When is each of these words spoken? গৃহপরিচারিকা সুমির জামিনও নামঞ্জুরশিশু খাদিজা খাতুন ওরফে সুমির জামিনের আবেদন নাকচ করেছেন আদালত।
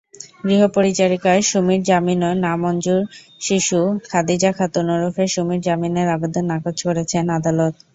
গৃহপরিচারিকা 0.43 1.31
সুমির 1.49 1.81
জামিনও 1.83 2.31
নামঞ্জুরশিশু 2.43 3.79
খাদিজা 4.07 4.51
খাতুন 4.57 4.87
ওরফে 4.95 5.25
সুমির 5.33 5.61
জামিনের 5.67 6.07
আবেদন 6.15 6.43
নাকচ 6.51 6.77
করেছেন 6.87 7.25
আদালত। 7.37 7.73